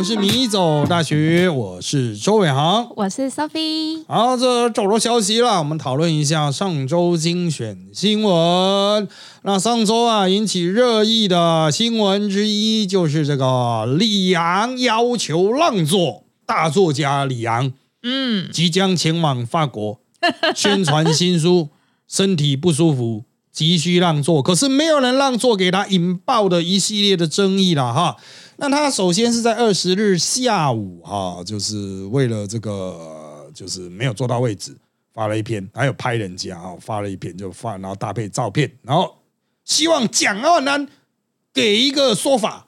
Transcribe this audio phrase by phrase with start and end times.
[0.00, 4.02] 们是迷走大学，我是周伟航，我是 Sophie。
[4.08, 9.06] 好，这走入消息了，我们讨论一下上周精选新闻。
[9.42, 17.70] 那上周啊，引起热议的新闻之一就是这个李阳要求让座，大作家李阳，
[18.02, 20.00] 嗯，即将前往法国
[20.56, 21.68] 宣传新书，
[22.08, 28.16] 身体不舒服，急需让座，可是没有人让座给他，引爆的一系列的争议了哈。
[28.60, 34.76] 那他首先是在二十日下午哈，就是为了这个，就是没有坐到位置，
[35.14, 39.16] 发了一篇，还有拍人家啊，发了一篇就发，然后搭配照片，然后
[39.64, 40.86] 希望蒋万安
[41.54, 42.66] 给一个说法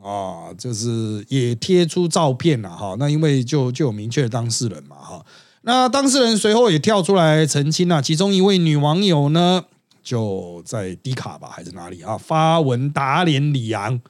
[0.00, 2.94] 啊，就是也贴出照片了哈。
[2.96, 5.26] 那因为就就有明确当事人嘛哈，
[5.62, 9.64] 那当事人随后也跳出来澄清了，其中一位女网友呢
[10.04, 14.00] 就在低卡吧还是哪里啊发文打脸李阳。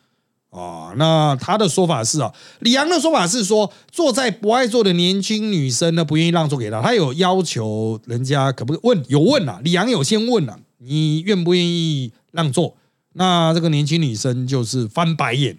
[0.53, 12.77] 啊，那他的说法是啊，李阳的说法是说，坐在不爱坐的年轻女生呢，不愿意让座给他，他有要求人家可不可以问，有问啊，李阳有先问啊，你愿不愿意让座？
[13.15, 15.57] 那这个年轻女生就是翻白眼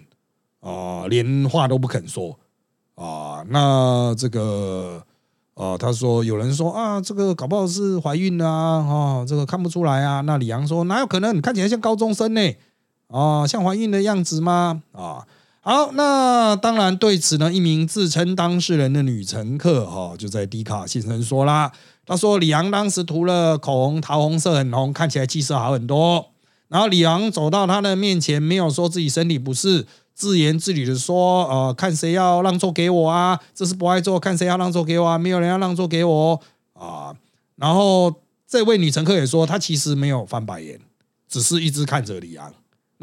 [0.60, 2.38] 啊，连话都不肯说
[2.94, 3.44] 啊。
[3.48, 5.02] 那这个
[5.54, 10.20] 啊，他说有人说啊，这个搞不好是怀孕啊，啊，这个看不出来啊。
[10.20, 11.36] 那李阳说哪有可能？
[11.36, 12.40] 你看起来像高中生呢。
[13.08, 14.82] 啊，像怀孕的样子吗？
[14.92, 15.26] 啊，
[15.60, 21.72] 好，那当然对此呢，一名自称当事人的女乘客哈，就在迪卡现身说啦，
[22.06, 26.26] 他说李阳当时涂了口红，桃红色很红，看起来气色好很多。
[26.68, 33.38] 然后李阳走到他的面前，没有说自己身体不适，自言自语的说，呃，看谁要让座给我啊？
[33.54, 35.16] 这是不爱坐，看谁要让座给我啊？
[35.16, 36.40] 没有人要让座给我
[36.72, 37.14] 啊。
[37.56, 38.12] 然后
[38.48, 40.80] 这位女乘客也说，她其实没有翻白眼，
[41.28, 42.52] 只是一直看着李阳。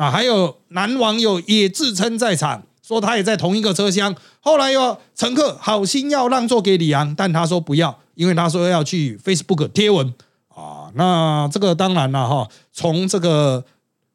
[0.01, 4.15] 啊，还有男网友也自称在场，说他也在同一个车厢。
[4.39, 10.11] 后来有乘客好心要让座给李阳，但他说不要，因为他说要去 Facebook 贴文
[10.47, 10.89] 啊。
[10.95, 13.63] 那这个当然了哈，从这个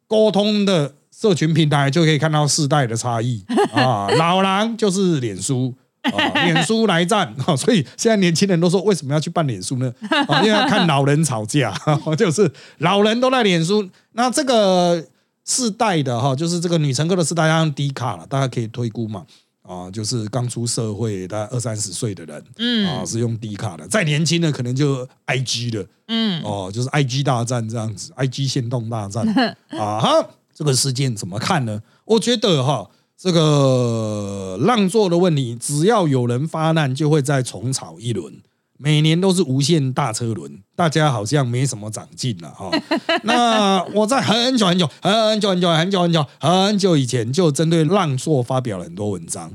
[0.08, 4.08] 沟通的社群平台就可以看到世代的差异啊。
[4.18, 9.94] 老狼就是脸书啊，脸书来战啊，所以现在年轻人都说为什么要去办脸书呢？
[10.26, 11.72] 啊，因为要看老人吵架，
[12.18, 13.88] 就是老人都在脸书。
[14.14, 15.04] 那这个。
[15.46, 19.24] 四代的哈，就是这个女乘客的四代要用低卡了，大家可以推估嘛，
[19.62, 29.24] 啊，就是刚出社会大概二三十岁的人，嗯，啊是用低卡的，再年轻的可能就 I G 的，嗯，哦，就是 I G 大战这样子，I G 限动大战。
[29.78, 31.80] 啊哈，这个事件怎么看呢？
[32.04, 38.34] 我觉得哈，这个让座的问题，只要有人发难，就会再重炒一轮。
[38.78, 42.70] 每年都是无限大车轮，大家好像没什么长进了哈。
[43.24, 49.50] 那我在很久很久很久很久很久很久很久以前就针对浪座发表了很多文章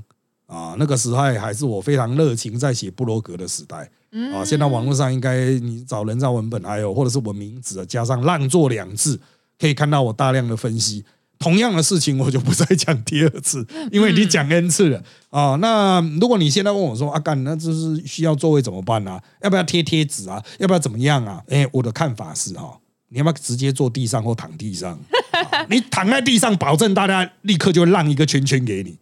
[0.47, 0.75] 啊。
[0.79, 3.89] 那个时代还是我非常热情在写布罗格的时代
[4.33, 4.43] 啊。
[4.43, 9.19] 现在网络上应该你找人造文本，还有或者是我名字加上浪座两字，
[9.59, 11.05] 可以看到我大量的分析。
[11.41, 15.55] 同样的事情我就不再讲第二次，因为你讲 n 次了啊。
[15.59, 19.19] 那如果你现在问我说阿干，那就是需要座位怎么办呢？
[19.41, 20.41] 要不要贴贴纸啊？
[20.59, 21.41] 要不要怎么样啊？
[21.49, 22.77] 哎，我的看法是哈，
[23.09, 24.97] 你要不要直接坐地上或躺地上？
[25.67, 28.95] 你躺在地上，保证大家立刻就让一个圈圈给你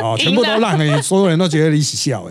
[0.00, 2.24] 啊， 全部都让哎，所有人都觉得你起笑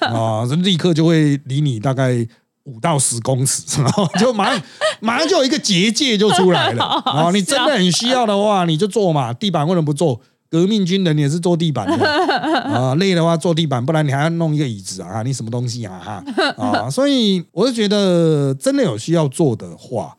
[0.00, 2.26] 哎啊，立刻就会离你大概。
[2.68, 4.62] 五到十公尺， 然后就马上
[5.00, 7.30] 马上就有一个结界就出来了 啊！
[7.32, 10.20] 你真的很需要的话，你就坐嘛，地板为什么不做？
[10.50, 12.06] 革命军人也是坐地板的
[12.72, 15.22] 啊，累的话坐地板，不然你还要弄一个椅子啊？
[15.22, 16.00] 你什么东西啊？
[16.02, 16.24] 哈
[16.56, 16.88] 啊！
[16.90, 20.16] 所以我就觉得，真的有需要做的话，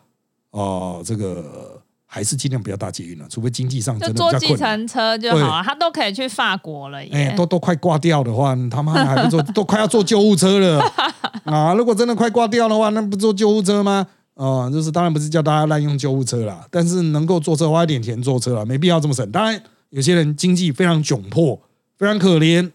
[0.51, 1.78] 哦，这个。
[2.11, 4.39] 还是尽量不要搭捷运了，除非经济上真的比较困难。
[4.39, 6.97] 坐计程车就好了，他都可以去法国了。
[7.11, 10.83] 哎，都都快挂掉的话，他妈还不坐， 都快要坐救护车了
[11.45, 11.71] 啊！
[11.75, 14.07] 如果真的快挂掉的话，那不坐救护车吗？
[14.33, 19.31] 啊，就是当然不是叫大家滥用救护车啦，但是能够坐车花一点钱坐车了，没必要这么省。
[19.31, 21.61] 当然，有些人经济非常窘迫，
[21.99, 22.67] 非常可怜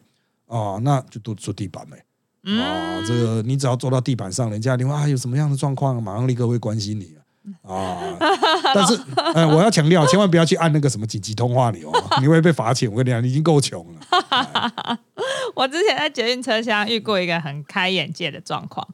[0.47, 1.97] 啊，那就都坐地板呗。
[2.63, 7.17] 啊，这个你只要坐到地板上，人家你问啊有什么样的状况，马上立刻会关心你。
[7.19, 7.24] 啊！
[8.75, 8.99] 但是，
[9.35, 12.91] 呃， 我要强调，千万不要去按那个什么紧急通话钮，你会被罚钱。
[12.91, 14.99] 我跟你讲，你已经够穷了。
[15.55, 18.87] 我之前在捷运车厢遇过一个很开眼界的状况，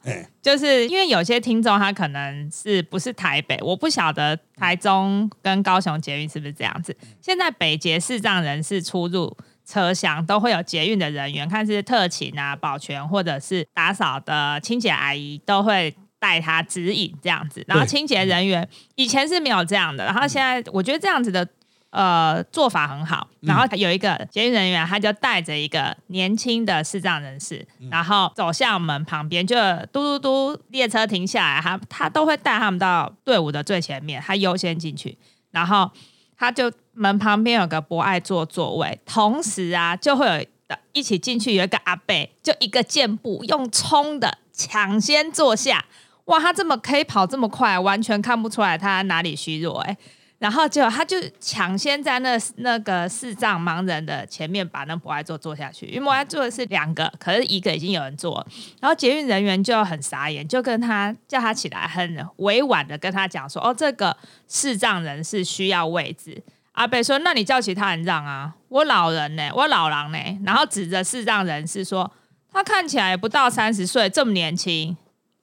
[0.42, 6.96] 就是因为有些听众他可能是不是台北，我不晓得台中跟高雄捷运是不是这样子。
[7.22, 15.94] 现在北捷视障人士出入车厢都会有捷运的人员，看是特勤啊、保全或者是打扫的清洁阿姨都会。
[16.20, 21.48] 带他指引这样子，然后清洁人员以前是没有这样的，然后现在我觉得这样子的
[21.90, 23.26] 呃，做法很好。
[23.40, 29.56] 然后有一个捷运人员，他就带着一个年轻的视障人士，然后走向门旁边，就
[29.90, 35.18] 嘟嘟嘟，列车停下来，他他都会带他们到队伍的最前面，他优先进去。
[35.50, 35.90] 然后
[36.38, 45.84] 他就门旁边有个博爱座座位，同时啊，就会有的一起进去有一个阿贝，就一个箭步用冲的抢先坐下。
[46.30, 49.96] 哇，他这么可以跑这么快，完全看不出来他哪里虚弱哎。
[50.38, 58.46] 然后就他就抢先在那那个视障盲人的前面把那博爱座坐下去，因为博爱座是两个，可是一个已经有人坐。
[58.80, 64.16] 然后捷运人员就很傻眼，就跟他叫他起来，很委婉的跟他讲说：“哦，这个
[64.48, 66.42] 视障人是需要位置。”
[66.72, 72.10] 阿贝说：“那你叫其他人让啊，我老人呢，我老狼呢。”然后指着视障人士说
[72.50, 74.96] ：“他看起来不到三十岁，这么年轻，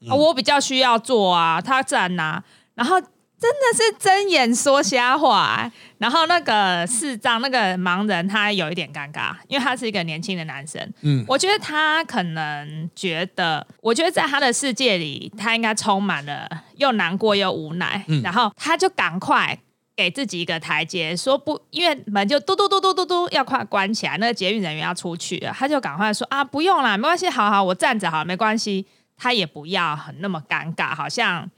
[0.09, 2.43] 我比较需要坐啊，他站呐。”
[2.75, 3.01] 然后。
[3.39, 10.81] 真的是睁眼说瞎话，然后那个视障那个盲人他有一点尴尬，因为他是一个年轻的男生。
[11.01, 18.03] 嗯，我觉得他可能觉得，我觉得在他的世界里，他应该充满了又难过又无奈。
[18.07, 19.55] 嗯，然后他就赶快
[19.95, 28.83] 给自己一个台阶，说不，因为门就嘟嘟嘟嘟嘟嘟要快关起来，那个捷运人员要出去了，他就赶快说啊，不用啦，没关系，好好，我站着好，没关系。
[29.17, 31.49] 他也不要很那么尴尬，好像。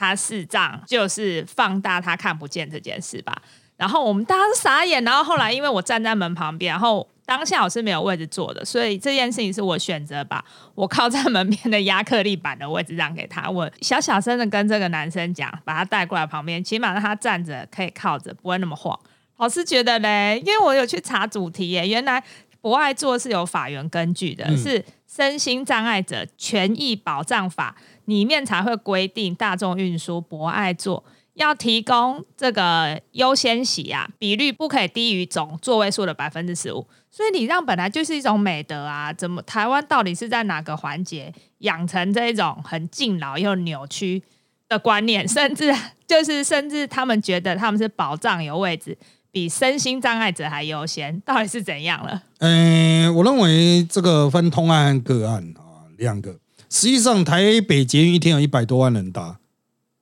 [0.00, 3.36] 他视障就是放大他看不见这件事吧，
[3.76, 10.44] 然后我们大家都傻眼，然后后来因为我站在门旁边，然后当下我是没有位置坐的，所以这件事情是我选择把
[10.76, 18.96] 我靠在门边的亚克力板的位置让给他，我小小声的跟这个男生讲，把他带过来旁边，起码让他站着可以靠着，不会那么晃。
[19.38, 22.22] 老师觉得嘞，因为我有去查主题耶，原来
[22.60, 27.76] 博爱座是有法源根据的，是身心障碍者权益保障法。
[28.06, 36.86] 里面才会规定大众运输博爱座要提供这个优先席啊，比率不可以低于总座位数的百分之十五。
[37.10, 44.22] 所以礼让本来就是一种美德啊，怎么台湾到底是在哪个环节养成这一种很敬老又扭曲
[44.70, 45.28] 的观念？
[45.28, 45.70] 甚至
[46.06, 48.96] 就是甚至他们觉得他们是保障有位置，
[49.30, 52.22] 比身心障碍者还优先，到底是怎样了？
[52.38, 56.38] 嗯，我认为这个分通案个案啊，两个。
[56.70, 59.38] 实际上，台北捷运一天有一百多万人搭，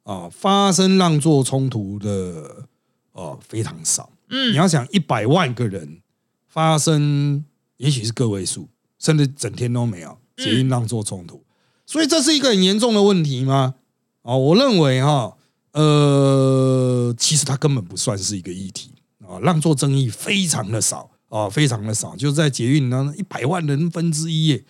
[0.04, 2.66] 啊，发生让座冲突的
[3.12, 4.10] 哦非常少。
[4.30, 6.00] 嗯，你要想一百万个人
[6.48, 7.44] 发生，
[7.76, 8.68] 也许是个位数，
[8.98, 11.44] 甚至整天都没有捷运让座冲突，
[11.84, 13.74] 所以这是一个很严重的问题吗？
[14.22, 15.36] 哦，我认为哈，
[15.72, 18.90] 呃，其实它根本不算是一个议题
[19.28, 24.64] 啊，让座争议非常的少啊，非常的少，就是在捷运呢一百万人分之一耶。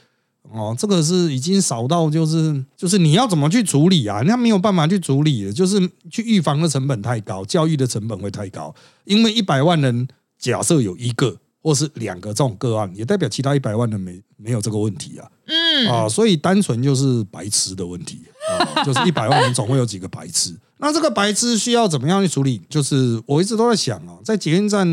[0.53, 4.23] 哦，这个是已经少到就是就是你要怎么去处理啊？
[4.25, 8.73] 那没有办法去处理，就是去预防的成本太高，教育的成本会太高。
[9.05, 10.07] 因为一百万人
[10.39, 15.29] 假设有一个或是两个这种个案，也代表其他一百万人没没有这个问题啊。
[15.47, 20.57] 嗯啊，所以单纯就是白痴的问题啊，就是一百万人总会有几个白痴。
[20.79, 22.61] 那这个白痴需要怎么样去处理？
[22.69, 24.87] 就是我一直都在想啊，在捷运站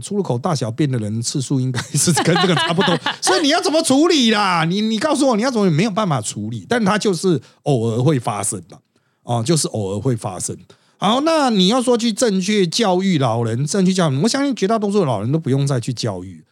[0.00, 4.64] 出入口大小便的人次数应该是跟这个差不多，所以你要怎么处理啦？
[4.68, 8.78] 你你告诉我你要怎么没有办法处理，但它就是偶尔会发生的
[9.22, 10.54] 哦，就是偶尔会发生。
[10.98, 16.44] 好，那你要说去正确教育老人，正确教育，我相信绝大多数的老人都不用再去教育，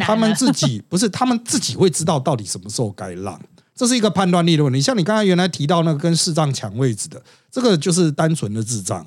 [0.00, 3.38] 他们自己不是他们自己会知道到底什么时候该让。
[3.78, 9.06] 这是一个判断力的问题，像你刚才原来提到那个跟视障抢位置的，这个就是单纯的智障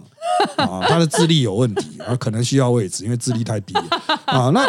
[0.55, 3.73] 啊，他的智力有问题，而可能需要位置，因为智力太低
[4.23, 4.49] 啊。
[4.51, 4.65] 那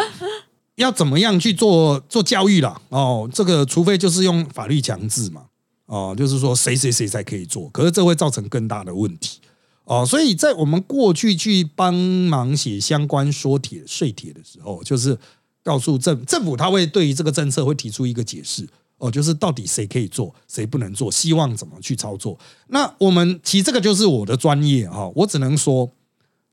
[0.75, 2.81] 要怎么样去做做教育啦？
[2.89, 5.43] 哦，这个除非就是用法律强制嘛，
[5.85, 9.39] 哦，就是说谁谁谁才可以做，可是这会造成更大的问题
[9.85, 10.05] 哦。
[10.05, 15.17] 所以在我们过去去帮忙写相关说帖、税帖的时候，就是
[15.63, 18.67] 告诉政政府，他会对于这个政策会提出一个解释。
[19.03, 22.39] 哦，就是到底谁可以做，谁不能做，希望怎么去操作？
[22.69, 25.91] 那我们其实这个就是我的专业哈，我只能说，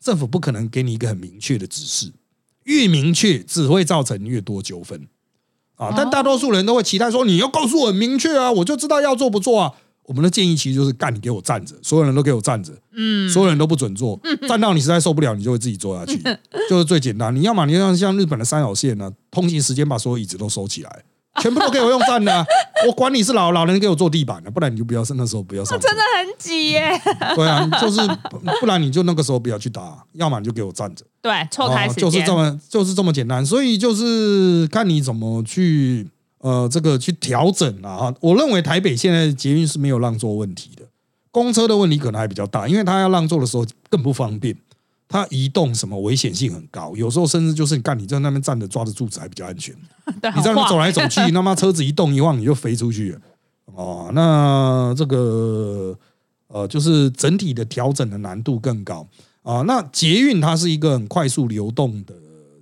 [0.00, 2.12] 政府不可能给你一个很明确的指示，
[2.64, 5.06] 越明确只会造成越多纠纷
[5.76, 5.94] 啊。
[5.96, 9.72] 但大多数人都会期待说，你要告诉我很明确啊，我就知道要做不做啊。
[10.06, 16.20] 我们的建议其实就是干，你给我站着，所有人都给我站着，嗯，所有人都不准坐， 站到你实在受不了，你就会自己坐下去，
[16.68, 17.32] 就是最简单。
[17.32, 21.04] 你要么你像像日本的三角线呢，通行时间把所有椅子都收起来。
[21.40, 22.46] 全部都给我用站的，
[22.86, 25.78] 我管你是老老人给我坐地板的，不然你就不要那时候不要上。
[25.80, 26.90] 真的很挤耶。
[27.34, 28.00] 对啊，就是
[28.60, 31.04] 不然你就那个时候不要去打，要么你就给我站着。
[31.22, 38.12] 对，错开时就是这么就是这么简单，所以就是看你怎么去呃这个去调整啊。
[38.20, 40.84] 我认为台北现在捷运是没有让座问题的，
[41.30, 44.56] 公车的问题可能还比较大，因为他要让座的时候更不方便。
[45.12, 49.74] 它移动什么危险性很高，有时候甚至就是你干你在那边站着抓着柱子还比较安全。
[50.06, 53.20] 你在那走来走去， 他妈车子一动一晃你就飞出去了。
[53.74, 55.98] 哦，那这个
[56.46, 59.04] 呃，就是整体的调整的难度更高
[59.42, 59.62] 啊。
[59.62, 62.14] 那捷运它是一个很快速流动的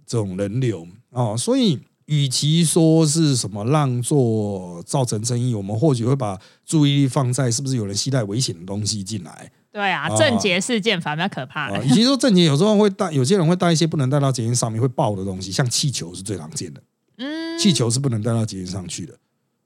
[0.06, 9.52] 这种人流啊，所以与其说是什么让座造成争议，我们或许会把注意力放在是不是有人携带危险的东西进来。
[9.70, 11.76] 对啊，症结事件反而可怕。
[11.78, 16.82] 以及说症结有时候会带， 有些人会带一些不能带到捷运上面会爆的东西，像气球是最常见的。
[17.18, 19.14] 嗯，气球是不能带到捷运上去的。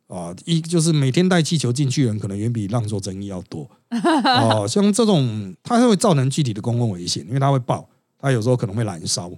[0.08, 3.66] 啊，一就是每天带气球进去人，可能远比让座争议要多。
[3.90, 9.30] 哦， 像这种它会造成具体的公共危险，因为它会爆，它有时候可能会燃烧。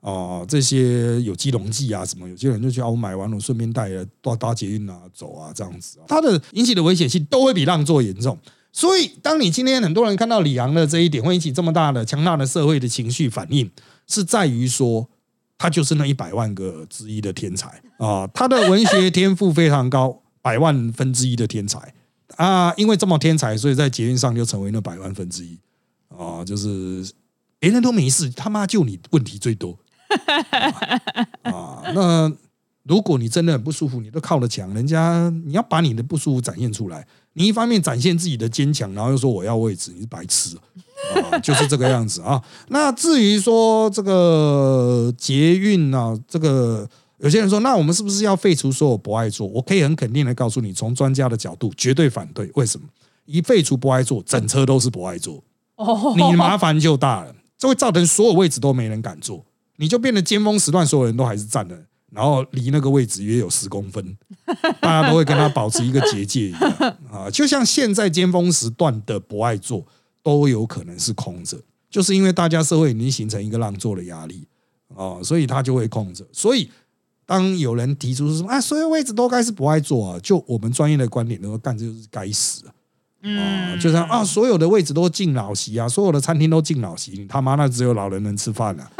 [0.00, 3.90] 哦，这些有机溶剂啊什么，有些人就觉得我买完了顺便带
[4.22, 8.38] 搭搭捷运啊走啊这样子，它的引起的危险性都会比让座严重。
[8.72, 13.70] 所以，当你今天很多人看到李昂的这一点，会引起这么大的、强大的社会的情绪反应，
[14.06, 15.08] 是在于说
[15.58, 18.26] 他就是那一百万个之一的天才啊！
[18.32, 21.92] 他的文学天赋非常高，百万分之一的天才
[22.36, 22.72] 啊！
[22.76, 25.58] 因为这么天才，所以在捷运上就成为那百万分之一
[26.08, 26.44] 啊！
[26.44, 27.12] 就是
[27.58, 29.78] 别人都没事，他妈就你问题最多
[31.42, 31.82] 啊！
[31.94, 32.32] 那
[32.90, 37.06] 如果你真的很不舒服，你都靠着墙，人家你要把你的不舒服展现出来。
[37.34, 40.56] 你一方面展现自己的坚强，然后又说我要位置，你是白痴
[41.14, 42.42] 啊， 就是这个样子啊。
[42.66, 46.84] 那至于说这个捷运啊，这个
[47.18, 49.46] 有些人说，那我们是不是要废除所有不爱坐？
[49.46, 52.50] 我可以很肯定的告诉你，从专家的角度，绝对反对。
[52.56, 52.88] 为什么？
[53.24, 55.40] 一废除不爱坐，整车都是不爱坐，
[56.16, 61.84] 你麻烦就大了，这会造成所有位置都没人敢坐，你就变得尖峰时段，所有人都还是站的。
[62.12, 64.16] 然后离那个位置约有十公分，
[64.80, 66.60] 大家都会跟他保持一个结界一样
[67.10, 69.86] 啊，就像现在尖峰时段的不爱坐
[70.22, 71.56] 都有可能是空着，
[71.88, 74.46] 就是因为大家社会已经形成一个让座的压力
[74.94, 76.26] 啊，所以他就会空着。
[76.32, 76.70] 所以
[77.24, 88.90] 当有人提出说啊，所有位置都该是不爱坐啊，就我们专业的观点，都干这就是该死啊，就像啊，所有的位置都敬老席啊，所有的餐厅都敬老席，你他妈那只有老人能吃饭啊，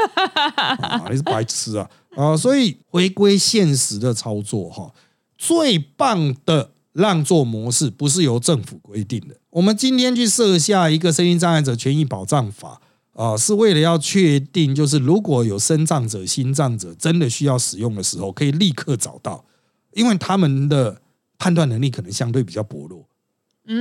[0.80, 1.90] 啊，你是白痴啊！
[2.16, 4.92] 啊，所以回归现实的操作哈，
[5.38, 9.36] 最棒的让座模式不是由政府规定的。
[9.50, 12.80] 我们今天去设下一个身心障碍者权益保障法
[13.12, 19.44] 啊，是为了要确定，就是如果有身障者、心障者真的需要使用的时候，可以立刻找到，
[19.92, 21.00] 因为他们的
[21.38, 23.06] 判断能力可能相对比较薄弱，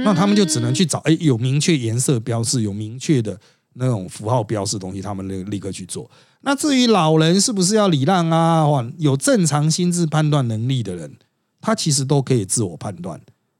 [0.04, 3.40] 那他们就只能去找哎有明确颜色标示、有明确的
[3.74, 6.10] 那种符号标示东西，他们立立刻去做。
[6.41, 8.65] 那至于老人是不是要礼让啊？
[8.98, 11.17] 有正常心智判断能力的人，
[11.60, 13.17] 他其实都可以自我判断；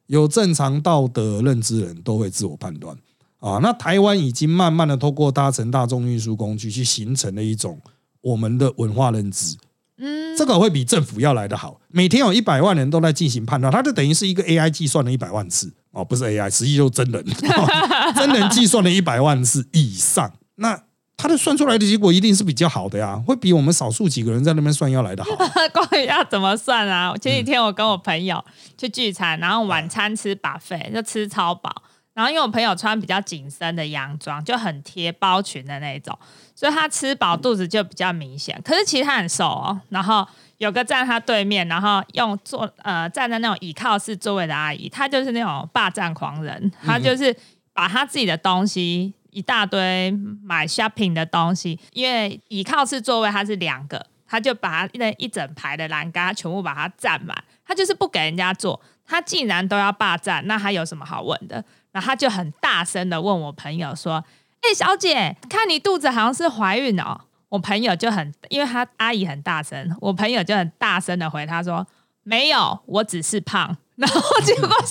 [0.08, 2.96] 有正常道德认知人都会自我判断
[3.40, 3.60] 啊。
[3.62, 7.80] 那台湾已经慢慢的透过搭乘大众运输工具去形成了一种
[8.22, 9.58] 我们的文化认知。
[9.98, 11.82] 嗯，这个会比政府要来的好。
[11.90, 17.26] 每天有一百万人都在进行判断，它就等于是一个 AI 计算了一百万次哦，不是 AI，实际就是真人，
[18.16, 20.32] 真人计算了一百万次以上。
[20.56, 20.82] 那
[21.22, 25.32] 他的算出来的结果一定是比较好的呀，会比我们少数几个人在那边算要来的好。
[25.74, 27.14] 关于要怎么算啊？
[27.18, 28.42] 前几天我跟我朋友
[28.78, 31.84] 去聚餐，然后晚餐吃把费就吃超饱，
[32.14, 36.18] 然后因为我朋友穿比较紧身的洋装，就很贴包裙的那种，
[36.56, 38.58] 所以他吃饱肚子就比较明显。
[38.64, 39.82] 可是其实他很瘦哦。
[39.90, 40.26] 然后
[40.60, 47.36] 有个站他对面，然后用坐呃站在那种倚靠式座位的阿姨，她就是那种霸占狂人，她就是
[47.74, 49.14] 把她自己的东西。
[49.40, 50.12] 一大堆
[50.44, 57.34] 买 shopping 的东西，因为倚靠式座位它是两个，他就把那一整排的栏杆全部把它占满，
[57.66, 58.78] 他就是不给人家坐。
[59.08, 61.64] 他既然都要霸占，那他有什么好问的？
[61.94, 64.22] 然后他就很大声的问我朋友说
[64.60, 71.88] ：“哎，小姐，看你肚子好像是怀孕哦。”我朋友就很，因为他阿姨很大声，我朋友就很大声的回他说
[72.24, 74.70] ：“没有，我只是胖。”然后结果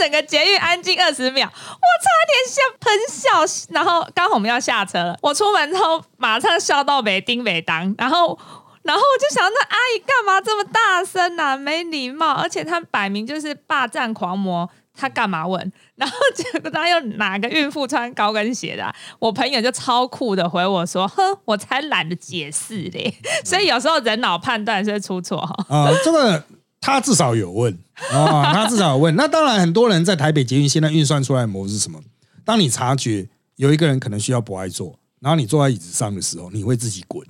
[0.00, 3.74] 整个捷运安静二十秒，我差点笑喷笑。
[3.74, 7.94] 然后刚好我们要下车了，我出门之后马上笑到没丁没当。
[7.98, 8.38] 然后
[8.82, 11.58] 然后我就想，那阿姨干嘛这么大声呢？
[11.58, 15.70] 没礼貌，而且她摆明就是霸占狂魔，她干嘛问？
[15.96, 18.90] 然后结果她又哪个孕妇穿高跟鞋的？
[19.18, 23.14] 我朋友就超酷的回我说：“哼，我才懒得解释嘞。”
[23.44, 25.54] 所以有时候人脑判断是会出错哈。
[25.68, 26.42] 啊，这个。
[26.80, 27.72] 他至少有问
[28.12, 29.14] 啊，他至少有问。
[29.14, 32.00] 那当然，很多人在台北捷运现在运算出来的模式是什么？
[32.44, 37.26] 当你察觉有一个人可能需要不爱坐，然后你坐在椅子上的时候，你会自己滚。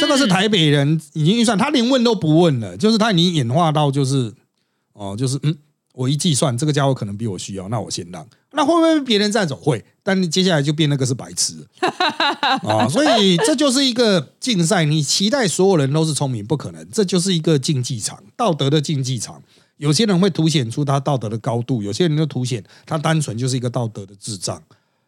[0.00, 4.32] 这个是台北人已经预算，他连问都不问了，就是他已经演化到就是
[4.94, 5.54] 哦，就是嗯，
[5.92, 8.26] 我一计算，这个家伙可能比我需要，那我先让。
[8.52, 9.56] 那会不会别人占走？
[9.56, 12.86] 会，但你接下来就变那个是白痴 啊！
[12.88, 16.86] 所以这就是一个竞赛，你期待所有人都是聪明，不可能。
[16.90, 19.42] 这就是一个竞技场，道德的竞技场。
[19.78, 24.62] 有些人会凸显出他道德的高度，有些人就凸显他单纯就是一个道德的智障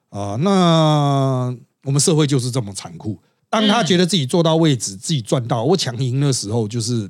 [0.09, 0.37] 啊。
[0.41, 3.19] 那我们社会就是这么残酷。
[3.51, 7.09] 当他觉得自己坐到位置，自己赚到，我抢赢的时候，就是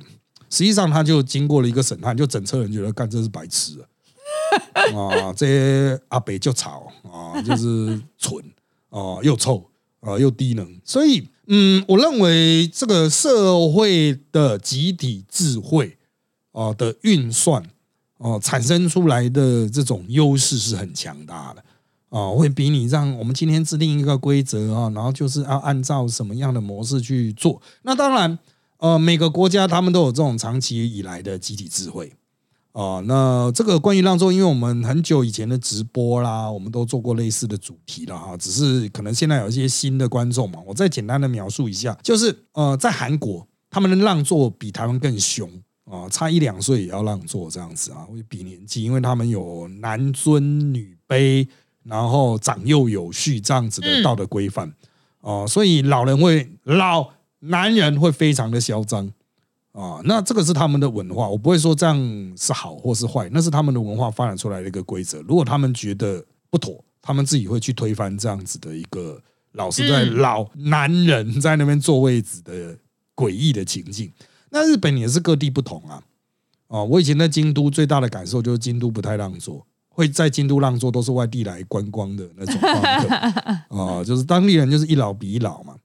[0.55, 3.77] 实际上他就经过了一个审判，就整车人觉得干这是白痴
[4.93, 5.33] 啊！
[5.35, 8.41] 这些阿北就吵啊，就是蠢
[8.89, 9.69] 啊，又臭
[9.99, 10.79] 啊，又低能。
[10.85, 15.97] 所以，嗯，我认为这个社会的集体智慧
[16.53, 17.61] 啊的运算
[18.17, 21.61] 啊产生出来的这种优势是很强大的。
[22.09, 27.61] 啊，会比你让我们今天制定一个规则啊，然后就是要按照什么样的模式去做。
[27.81, 28.39] 那当然，
[28.77, 32.13] 呃，每个国家他们都有这种长期以来的集体智慧
[32.71, 32.99] 啊。
[33.05, 38.35] 那这个关于让座，因为我们很久以前的直播啦，我们都做过类似的主题了哈。
[38.37, 45.49] 只是可能现在有一些新的观众嘛，我再简单的描述一下，就是呃，在韩国他们的让座比台湾更凶
[45.85, 51.47] 啊，差一两岁也要让座这样子啊，会比年纪，因为他们有男尊女卑。
[51.87, 54.73] 然后长幼有序这样子的道德规范
[55.21, 57.07] 哦，所以老人会老
[57.39, 59.11] 男人会非常的嚣张
[59.71, 61.97] 啊，那这个是他们的文化，我不会说这样
[62.37, 65.21] 是好或是坏，那是他们的文化发展出来的一个规则。
[65.21, 72.77] 如果他们觉得不妥，他们自己会去推翻这样子的一个老是在老男人在那边坐位子的
[73.15, 74.11] 诡异的情境。
[74.49, 76.01] 那日本也是各地不同啊，
[76.67, 79.65] 哦，我以前在京都最大的感受就是京都不太让座。
[79.87, 82.59] 会在京都让座都是外地来观光的那种
[83.71, 85.79] 啊，就是当地人就是一老比一老嘛啊，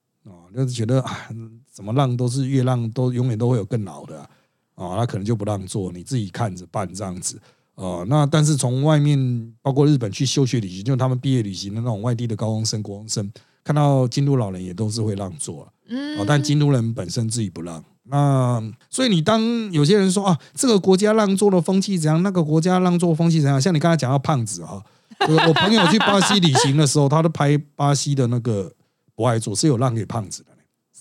[0.55, 1.29] 就是觉得啊，
[1.71, 4.21] 怎么让都是越让都永远都会有更老的
[4.75, 7.41] 啊，他可能就不让座，你自己看着办这样子
[7.75, 8.05] 啊。
[8.09, 13.31] 那但是从外面包括日本去休学旅行，就他们毕业旅行的那种外地的高中生、国中生，
[13.63, 17.83] 看到京都老人也都是会让座啊，但京都人本身自己不让。
[18.05, 23.61] 那所以你当有些人说啊，这个国家让座的风气怎样，那个国家让座风气怎样？
[23.61, 24.83] 像你刚才讲到胖子啊，
[25.21, 28.73] 我朋友去巴西旅行的时候，他都拍巴西的那个
[29.21, 30.49] 博爱座是有让给胖子的，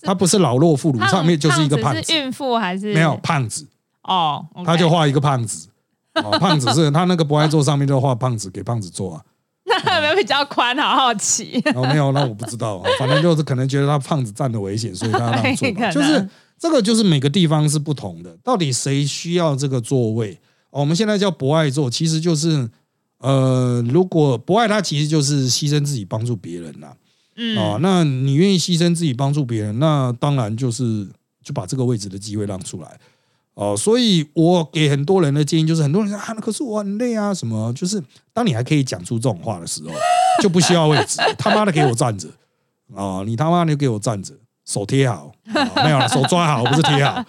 [0.02, 2.92] 他不是老弱妇孺，上面就是一个胖子，孕妇还是？
[2.92, 3.66] 没有胖子。
[4.02, 5.68] 哦，他就画一个胖子，
[6.16, 9.22] 哦， 胖子是他那个不爱座上面就画胖子给胖子坐啊，
[9.64, 10.76] 那有没有比较宽？
[10.76, 11.62] 好好奇。
[11.74, 12.90] 哦，没有，那我不知道，啊。
[13.00, 16.28] 反正就是可能觉得他胖子站的危险，所以他让座， 就是。
[16.60, 20.38] 这个就是每个地方是不同的，到底谁需要这个座位？
[20.68, 22.68] 我们现在叫博爱座，其实就是
[23.16, 26.94] 呃，如果博爱，他其实就是牺牲自己帮助别人啦。
[27.40, 31.08] 嗯，哦，那你愿意牺牲自己帮助别人，那当然就是
[31.42, 33.00] 就把这个位置的机会让出来。
[33.54, 37.72] 哦，所以我给很多人的建议就是，很多人说啊，可是我很累啊，什么？
[37.72, 38.02] 就是
[38.34, 39.90] 当你还可以讲出这种话的时候，
[40.42, 42.28] 就不需要位置，他妈的给我站着
[42.94, 43.22] 啊！
[43.24, 44.34] 你他妈的给我站着。
[44.66, 45.32] 手贴好，
[45.82, 47.24] 没有了，手抓好，不是贴好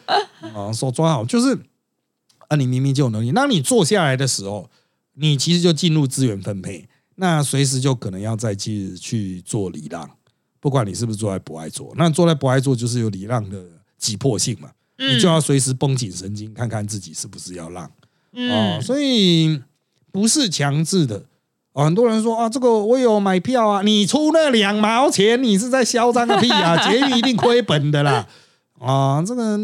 [0.54, 1.58] 啊，手抓好就是
[2.50, 4.70] 啊，你明明就有能力，那你坐下来的时候，
[5.16, 6.88] 你其实就进入资源分配，
[7.22, 10.10] 那随时就可能要再去去做礼让，
[10.60, 13.64] 不管你是不是坐在不爱坐，那坐在不爱坐就是有礼让的
[14.00, 19.62] 急迫性嘛，你就要随时绷紧神经，看看自己是不是要让啊，所以
[20.12, 21.26] 不是强制的。
[21.74, 26.76] 哦，很多人说啊，这个我有买票啊，你出那两毛钱，你是在嚣张个屁啊！
[26.90, 28.28] 捷运一定亏本的啦！
[28.80, 29.58] 啊，这个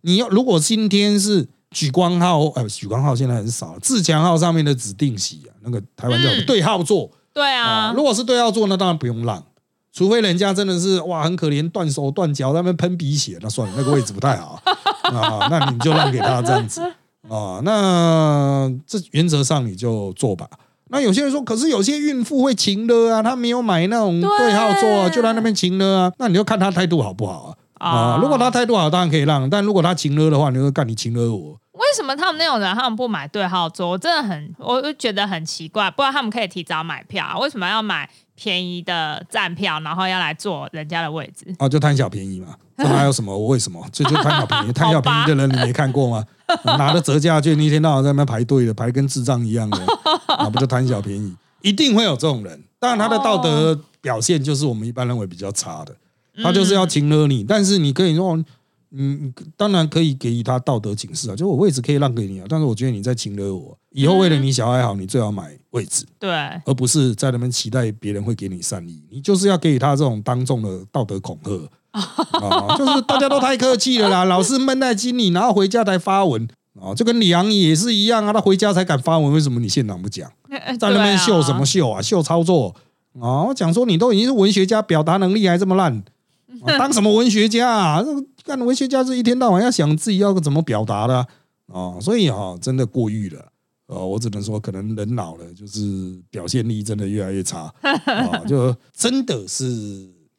[0.00, 9.44] 你要如果今天是举光号，呃，举光号现在很少，自强号上面的指定席啊，那个台湾叫对号座，对啊，如果是对号座，那当然不用让，
[9.92, 14.58] 除非人家真的是哇很可怜，断手断脚，那边喷鼻血，那算了，那个位置不太好
[15.12, 16.80] 啊，那你就让给他这样子
[17.28, 20.48] 啊，那这原则上你就做吧。
[20.88, 26.12] 那有些人说，可是有些孕妇会情了啊，她没有买那种对号座啊，就在那边情了啊。
[26.16, 27.50] 那你就看她态度好不好啊？
[27.78, 31.58] 啊，如果他态度好，当然可以让；但如果他情勒的话，你会干你情勒我。
[31.72, 33.90] 为什么他们那种人他们不买对号桌？
[33.90, 35.90] 我真的很，我就觉得很奇怪。
[35.90, 41.54] 不然他们可以提早买票，为什么要买便宜的站票，然后要来坐人家的位置？
[41.58, 42.54] 哦，就贪小便宜嘛。
[42.78, 43.36] 这还有什么？
[43.36, 43.84] 我为什么？
[43.92, 46.24] 这就贪小便宜， 贪小便宜的人你没看过吗？
[46.64, 49.78] 拿着折价券，一天到晚在那边排队的，排跟智障一样的，
[50.28, 51.36] 那 不就贪小便宜？
[51.60, 52.64] 一定会有这种人。
[52.78, 55.94] 当然，他的道德表现就是我们一般认为比较差的，
[56.42, 57.44] 他就是要请了你。
[57.44, 58.42] 但是你可以说，
[58.92, 62.46] 嗯，当然可以给予他道德警示啊，就我位置可以让给你啊。
[62.48, 66.30] 但是我觉得你在请了我，以后为了你小孩好，你最好买位置，对，
[66.64, 69.02] 而不是在那边期待别人会给你善意。
[69.10, 71.70] 你就是要给予他这种当众的道德恐吓。
[71.92, 76.46] 啊， 就是大家都太客气了啦， 老是闷在心里，然后回家才发文，
[76.78, 80.30] 啊，就跟李阳也是一样啊，他回家才敢发文，为什么你现场不讲？
[80.78, 82.02] 在那边秀什么秀啊？
[82.02, 82.74] 秀操作
[83.18, 83.44] 啊！
[83.44, 86.02] 我讲说你都已经是文学家，表达能力还这么烂，
[86.78, 88.04] 当什么文学家啊？
[88.44, 91.26] 干文学家是一天到晚要想自己要怎么表达的
[91.66, 91.98] 啊！
[92.00, 93.52] 所以哈，真的过誉了。
[93.88, 99.64] 呃，我只能说，可能人老了，就是表现力真的越来越差啊， 就真的是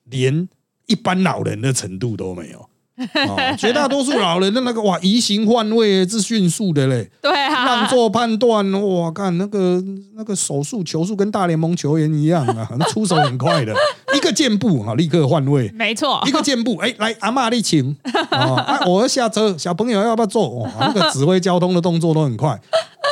[0.05, 0.47] 连
[0.85, 2.69] 一般老人的程度都没有。
[2.97, 7.09] 啊， 绝大多数老人的那个哇，移形换位是迅速的嘞。
[7.21, 9.83] 对啊，让做判断，哇，看那个
[10.15, 13.73] 那个手速球速跟大联盟球员一样啊， 出手很快的，
[14.15, 15.69] 一个箭步哈，立刻换位。
[15.75, 17.95] 没错，一个箭步，哎，来阿妈你请
[18.31, 20.49] 啊，我要下车，小朋友要不要坐？
[20.59, 22.49] 哇，那个指挥交通的动作都很快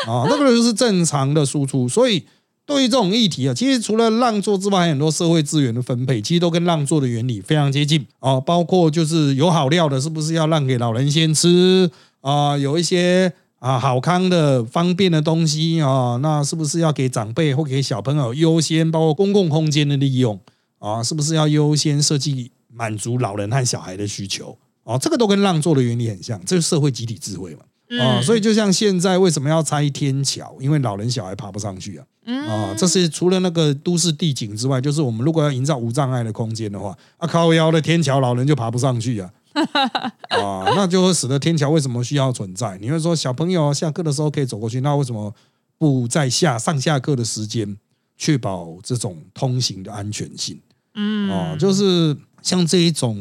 [0.08, 2.26] 啊，那个就是正常的输出，所以。
[2.66, 8.40] 对于这种议题啊，其实除了让座之外，还有很多社会资源的分配，其实都跟让座的原理非常接近啊。
[8.40, 11.90] 包括就是有好料的，是不是要让给老人先吃
[12.22, 12.58] 啊？
[12.58, 18.90] 有一些啊好康的、方便的东西啊，那是不是要给长辈或给小朋友优先？
[18.92, 20.40] 包括公共空间的利用
[20.80, 24.98] 啊，是不是要优先设计满足老人和小孩的需求啊？
[24.98, 27.60] 这个都跟让座的原理很像，这是社会集体智慧嘛。
[28.00, 30.56] 啊，所以就像现在为什么要拆天桥？
[30.60, 32.06] 因为老人小孩爬不上去啊。
[32.48, 39.30] 啊，这是除了那个都市地景之外，就是我们如果要营造无障碍的空间的话，啊，靠腰的天桥老人就爬不上去啊。
[40.30, 42.78] 啊，那就会使得天桥为什么需要存在？
[42.82, 45.34] 你会说小朋友下课的时候可以走过去，那为什么
[45.78, 47.78] 不在下上下课的时间
[48.18, 50.60] 确保这种通行的安全性？
[50.96, 53.16] 嗯，啊，就是像这一种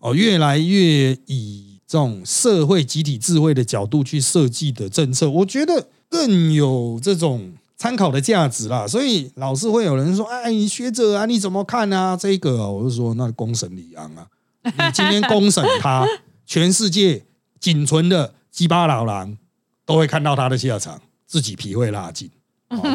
[0.00, 1.69] 哦，越来越以。
[1.90, 8.86] 这种社会集体智慧的角度去设计的政策，我觉得更有这种参考的价值啦。
[8.86, 14.24] 所以老是会有人说：“哎，你学者啊，你怎么看啊？”这个我就说：“那公审李昂啊，
[14.62, 16.06] 你今天公审他，
[16.46, 17.24] 全世界
[17.58, 19.36] 仅存的鸡巴老狼
[19.84, 22.30] 都会看到他的下场，自己皮会拉筋。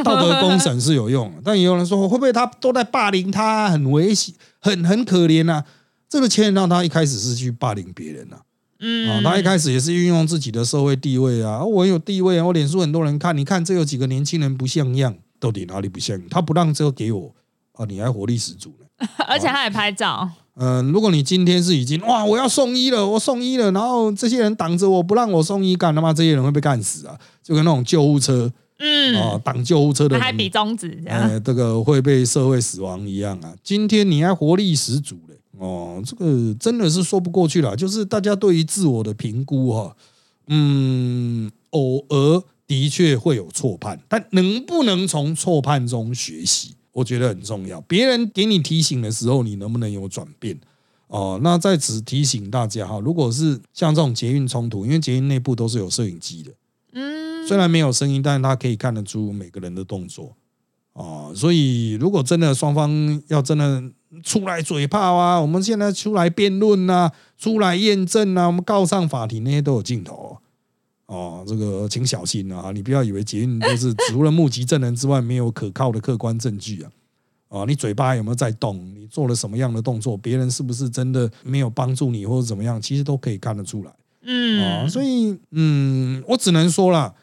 [0.06, 5.66] 道德公审是有用，但也有人说会不会他都在霸凌他，很危险，很很可怜啊？
[6.08, 8.40] 这个牵让他一开始是去霸凌别人啊。
[8.80, 16.22] 嗯啊，他一开始也是运用自己的社会地位啊，我有地位啊，我脸书很多人看，你看这有几个年轻人不像样，到底哪里不像？
[16.30, 17.34] 他不让这个给我
[17.74, 20.30] 啊，你还活力十足呢， 而且他还拍照。
[20.58, 27.18] 嗯，如果你今天是已经哇，我要送医了，我送医了，然后这些人挡着我不让我送医，干他妈这些人会被干死啊？
[27.44, 33.54] 就跟那种救护车，嗯啊，挡救护车的还比中指，呃，这个会被社会死亡一样啊。
[33.64, 35.35] 今天你还活力十足嘞。
[35.58, 37.76] 哦，这个真的是说不过去了。
[37.76, 39.96] 就是大家对于自我的评估哈，
[40.48, 47.80] 嗯，偶尔的确会有错判，但能不能从错判中学习，我觉得很重要。
[47.82, 50.60] 别人给你提醒的时候，你能不能有转变？
[51.08, 56.52] 哦，那在此提醒大家哈，如果是像这种捷运冲突，因为捷运内部都是有摄影机的，
[56.94, 60.36] 嗯，虽然没有声音，但是他可以看得出每个人的动作。
[60.94, 63.84] 哦，所以如果真的双方要真的
[64.24, 70.38] 出来嘴炮啊，我们现在出来辩论呐，出来验证啊，我们告上法庭那些都有镜头
[71.08, 71.44] 哦。
[71.48, 76.92] 这个请小心啊，你不要以为捷运就是除了目击证人之外没有可靠的客观证据啊。
[77.50, 78.78] 啊，你嘴巴有没有在动？
[78.96, 80.18] 你做了什么样的动作？
[80.18, 82.82] 别人是不是真的没有帮助你或者怎么样？
[82.82, 83.92] 其实都可以看得出来。
[84.24, 87.14] 嗯，啊，所以嗯，我只能说了。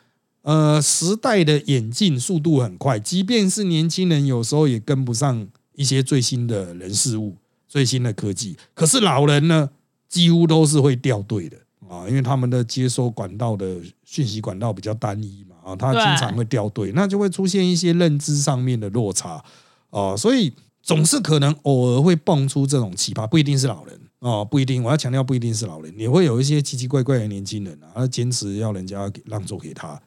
[0.43, 7.37] 呃，时代的演进速度很快，即便是年轻人，有时候也跟不上一些最新的人事物、
[7.69, 8.57] 最新的科技。
[8.75, 9.71] 可是老人呢，
[10.09, 11.57] 几乎都是会掉队的
[11.89, 19.43] 啊，因为他们的接收管道的讯息管道比较单一嘛，啊，他经常会掉队，那就会出现一些认知上面的落差
[19.91, 30.01] 啊，所以总是可能偶尔会蹦出这种奇葩，不一定是老人啊，不一定，我要强调不一定是老人，也会有一些奇奇怪怪的年轻人啊，他坚持要人家让座给他。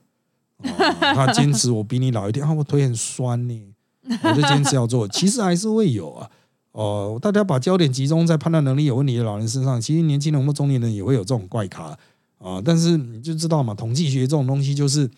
[0.99, 3.74] 他坚持我比你老一点啊，我腿很酸呢，
[4.23, 5.07] 我就坚持要做。
[5.07, 6.29] 其实还是会有啊，
[6.71, 11.97] 哦，大家把焦点集中在判断能力有问题的老人身上，其实年轻人或中年人也会有这种怪咖
[12.37, 12.61] 啊。
[12.63, 15.09] 但是你就知道嘛，统计学这种东西就是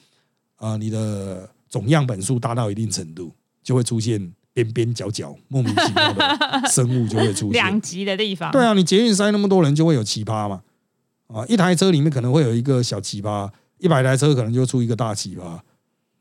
[0.55, 3.31] 啊，你的总样本数大到一定程度，
[3.63, 6.37] 就会出现边边角角莫名其妙的
[6.71, 8.51] 生物就会出现两极的地方。
[8.51, 10.61] 对啊，你捷运塞那么多人，就会有奇葩嘛
[11.27, 13.49] 啊，一台车里面可能会有一个小奇葩。
[13.79, 15.59] 一百台车可能就出一个大奇葩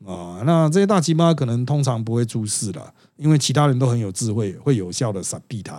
[0.05, 0.41] 啊！
[0.45, 5.75] 那这些大奇葩可能通常不会出事了，因为其他人都很有智慧，会有效的闪避他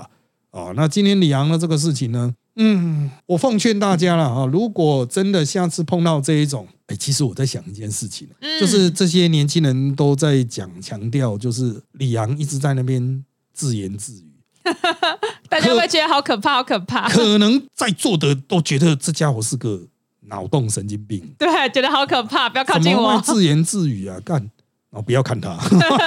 [0.51, 0.73] 啊。
[0.75, 8.27] 那今天李昂的这个事情呢，嗯，我奉劝大家了啊，如果真的下次碰到这一种，哎，其实我在想一件事情，
[8.61, 14.33] 就是这些年轻人都在讲强调，就是李昂一直在那边自言自语，
[15.49, 17.09] 大家会觉得好可怕，好可怕。
[17.09, 19.87] 可能在座的都觉得这家伙是个。
[20.29, 24.51] 脑洞神经病， 对，觉得好可怕，不要靠近我，自言自语啊，干。
[24.91, 25.55] 哦，不要看他，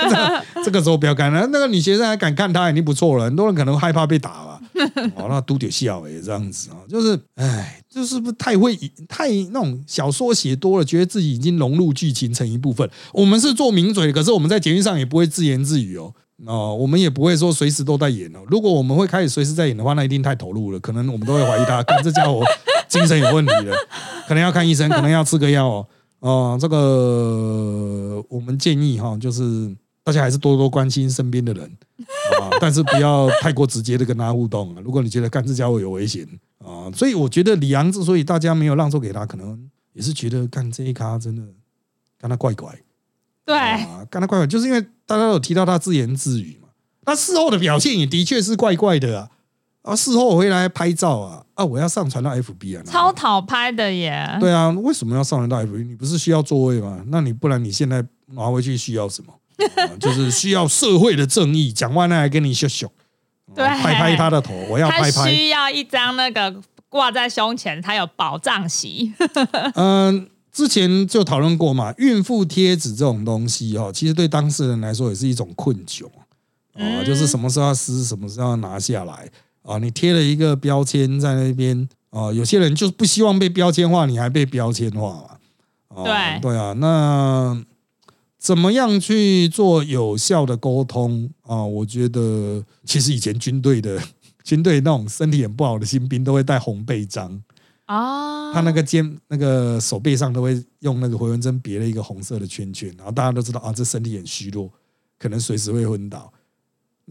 [0.66, 1.46] 这个时候不要看他。
[1.52, 3.26] 那个女学生还敢看他，已经不错了。
[3.26, 4.60] 很多人可能害怕被打吧。
[5.14, 8.76] 哦，那都得笑哎，这样子啊，就是，哎，就是不太会
[9.08, 12.90] 太那种小说写多了，觉得自己已经融入剧情成一部分。
[13.14, 16.12] 我们是做名嘴，可是我们在节目上也不会自言自语哦。
[16.48, 18.40] 哦，我们也不会说随时都在演哦。
[18.48, 22.44] 如果我们会开始随时在演的话，那一定太投入了，可能我们都会怀疑他，看这家伙
[22.92, 23.76] 精神有问题了，
[24.28, 25.88] 可能要看医生，可能要吃个药哦。
[26.20, 29.74] 哦，这个我们建议哈，就是
[30.04, 31.64] 大家还是多多关心身边的人
[32.40, 34.82] 啊， 但是不要太过直接的跟他互动啊。
[34.84, 36.28] 如果你觉得干这家伙有危险
[36.60, 39.58] 啊，所以我觉得李阳之所以大家没有让座给他，可能
[39.94, 41.42] 也是觉得干这一咖真的
[42.20, 42.72] 干他怪怪，
[43.46, 43.56] 对，
[44.12, 46.68] 干他怪怪，就是因为大家有提到他自言自语嘛，
[47.04, 49.30] 他事后的表现也的确是怪怪的啊。
[49.84, 54.38] 啊，事后回来拍照啊，啊，我要上传到 FB 啊，超讨拍的耶。
[54.40, 55.88] 对啊，为什么要上传到 FB？
[55.88, 57.04] 你不是需要座位吗？
[57.08, 59.34] 那你不然你现在拿回去需要什么？
[60.00, 61.72] 就是需要社会的正义。
[61.72, 62.92] 蒋万安还跟你秀秀，
[63.54, 65.32] 对，拍拍他的头，我要拍拍。
[65.32, 66.56] 需要一张那个
[66.90, 69.14] 挂在胸前，他有保障席。
[69.76, 76.06] 嗯，之前就讨论过嘛，孕妇贴纸这种东西哦，其实对当事人来说也是一种困窘
[76.74, 79.30] 啊，就是什么时候要撕，什么时候要拿下来。
[79.64, 85.26] 啊，你贴了一个标签在那边啊，有些人就是不希望被标签化，你还被标签化
[85.90, 86.04] 嘛？
[86.04, 87.64] 对对啊，那
[88.40, 91.64] 怎么样去做有效的沟通啊？
[91.64, 94.02] 我觉得其实以前军队的
[94.44, 97.42] 军队那种身体很不好的新兵都会带红背章
[97.86, 104.72] 啊，他那个肩那个手背上都会用那个回纹针别了一个红色的圈圈，然后大家都知道啊，这身体很虚弱，
[105.20, 106.32] 可能随时会昏倒。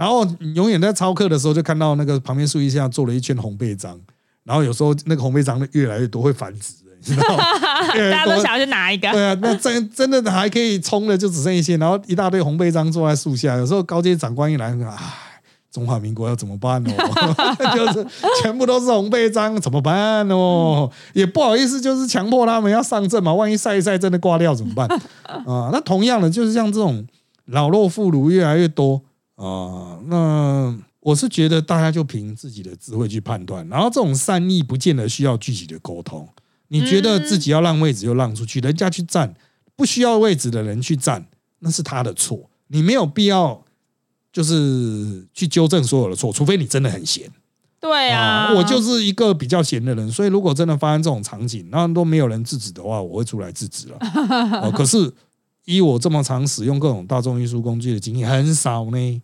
[0.01, 4.01] 然后你永远在操课的时候，就看到那个旁边树荫下做了一圈红背章，
[4.45, 6.73] 然后有时候那个红背章的越来越多，会繁殖，
[7.05, 7.45] 你知道吗？
[8.11, 9.13] 大家都想要去拿一个。
[9.13, 13.59] 对啊，那真真的还可以冲的就只剩一些，然后一大堆红背章坐在树下。
[13.59, 14.97] 有时候高阶长官一来，啊，
[15.71, 16.91] 中华民国要怎么办哦？
[17.77, 18.07] 就是
[18.41, 20.91] 全部都是红背章，怎么办哦？
[21.13, 23.35] 也不好意思，就是强迫他们要上阵嘛。
[23.35, 24.89] 万一晒一晒真的挂掉怎么办？
[25.29, 27.07] 啊，那同样的，就是像这种
[27.45, 29.03] 老弱妇孺越来越多。
[29.41, 36.29] 啊，那我是觉得大家就凭自己的智慧去判断，然后这种善意不见得需要具体的沟通。
[36.69, 39.35] 你觉得自己要让位置就让出去，人家去站
[39.75, 41.27] 不需要位置的人去站，
[41.61, 43.65] 那是他的错，你没有必要
[44.31, 47.33] 就是去纠正所有的错，除非你真的很闲。
[47.81, 53.97] 对啊，我就是一个比较闲的人，所以如果真的发生这种场景，然后都没有人制止的话，我会出来制止了。
[54.63, 55.11] 哦，可是。
[55.77, 59.23] 以我这么常使用各种大众运输工具的经验，很少呢，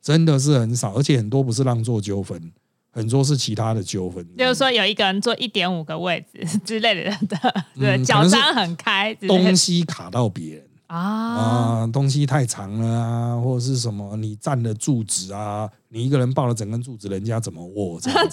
[0.00, 2.50] 真的是很少，而且很多不是让座纠纷，
[2.90, 4.26] 很多是其他的纠纷。
[4.38, 7.14] 就是说，有一个人坐一点五个位置之类的，
[7.78, 18.00] 对，脚张很开，东西卡到别人啊啊，东西太长了啊，或者是什么，你站的柱子啊，你一个人抱了整根柱子，人家怎么握？
[18.00, 18.18] 这样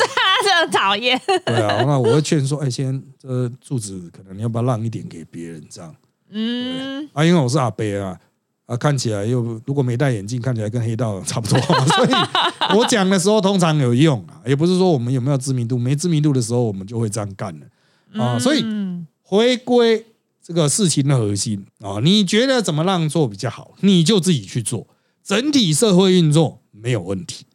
[0.62, 1.20] 很讨厌。
[1.46, 5.94] 对啊，那我会劝说，哎，先这柱子可能你要不要让一点给别人，这样。
[6.30, 7.10] 嗯。
[7.14, 8.20] 啊，因为我是阿伯啊，
[8.66, 11.60] 啊，看起来又如果没戴眼镜，看起来跟黑道差不多，
[11.96, 18.24] 所以我讲的时候通常有用啊，也不是说我们有没有知名度，没知名度的时候我们就会这样干了。
[18.24, 18.64] 啊，所以
[19.22, 20.06] 回归
[20.42, 24.88] 这个事情的核心啊，你觉得怎么让做比较好，你就自己去做，
[25.24, 27.46] 整体社会运作没有问题。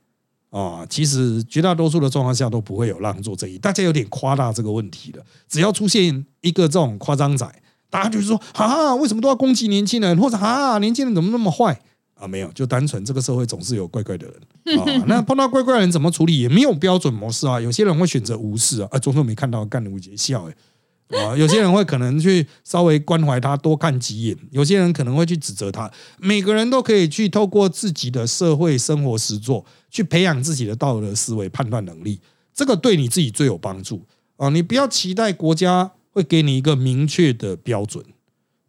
[0.51, 7.45] 啊，其实绝大多数的状况下都不会有让座这一，大家有点夸大这个问题了，只要出现一个这种夸张仔。
[7.91, 10.17] 大家就是说，哈，为什么都要攻击年轻人？
[10.21, 11.81] 或者哈，年轻人怎么那么坏
[12.15, 12.27] 啊？
[12.27, 14.85] 没有，就单纯这个社会总是有怪怪的人啊。
[15.07, 16.41] 那碰到怪怪的人怎么处理？
[16.41, 17.61] 也没有标准模式啊。
[17.61, 21.37] 有些人会选择无视啊，啊，装作没看到，干的无节笑哎啊。
[21.37, 24.37] 有些人会可能去稍微关怀他，多看几眼。
[24.51, 25.89] 有些人可能会去指责他。
[26.19, 32.21] 每个人都可以去透过自己的社会生活实作，去培养自己的道德思维、判断能力。
[32.53, 34.03] 这个对你自己最有帮助
[34.37, 34.49] 啊。
[34.49, 35.93] 你不要期待国家。
[36.15, 38.03] 会给你一个明确的标准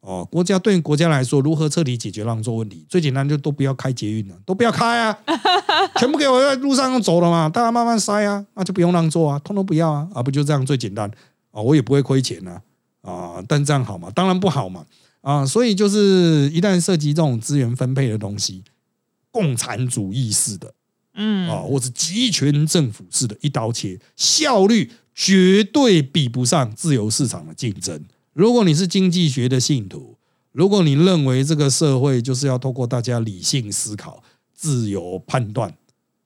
[0.01, 0.27] 哦。
[0.29, 2.86] 国家对于国家来说，如何彻底解决让座问题？
[2.89, 5.17] 最简单就都不要开捷运了，都不要开啊，
[5.97, 11.10] 全部给我在路上走了嘛，大家慢慢塞啊，那就不用让座啊，通通不要啊，啊不就这样最简单
[11.51, 11.62] 啊？
[11.62, 12.60] 我也不会亏钱呐
[13.01, 14.12] 啊，但这样好吗？
[14.13, 14.86] 当然不好嘛
[15.21, 15.45] 啊！
[15.45, 18.63] 所以就是一旦涉及这种资源分配的东西，
[19.31, 20.71] 共产主义式的，
[21.15, 24.91] 嗯啊，或者集权政府式的一刀切，效率。
[25.17, 28.04] 绝对比不上自由市场的竞争。
[28.34, 30.17] 如果你是经济学的信徒，
[30.51, 34.21] 如果你认为这个社会就是要透过大家理性思考、
[34.54, 35.73] 自由判断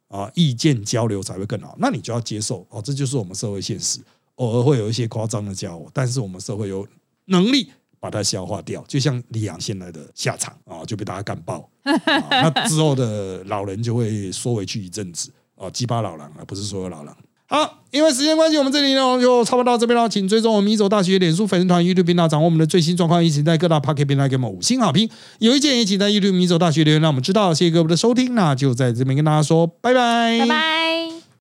[0.08, 4.00] 啊、意见交流才会更好，那你就要接受哦，这就是我们社会现实。
[4.38, 6.88] 偶尔会有一些夸张的家伙，但是我们社会有
[7.26, 17.16] 能力把它消化掉，就像李阳现在的下场啊，就被大家干爆， 那之后的老人就会缩回去一阵子啊，鸡巴老狼啊，不是所有老狼。
[17.52, 20.08] 好，因为时间关系，我们这里呢就差不多到这边了。
[20.08, 23.26] 请追踪我们米走大学脸书粉丝团、YouTube 频道，掌握我们的最新状况。
[23.26, 25.10] 一起在各大 Pocket 平台给我们五星好评。
[25.40, 27.52] 有意见也请在 YouTube 米走大学留言，让我们知道。
[27.52, 31.09] 谢谢各位的收听，那就在这边跟大家说拜拜，拜拜。